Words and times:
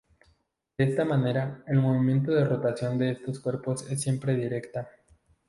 De 0.79 0.83
esta 0.85 1.05
manera, 1.05 1.63
el 1.67 1.77
movimiento 1.77 2.31
de 2.31 2.43
rotación 2.43 2.97
de 2.97 3.11
estos 3.11 3.39
cuerpos 3.39 3.87
es 3.91 4.01
siempre 4.01 4.33
directa. 4.35 4.89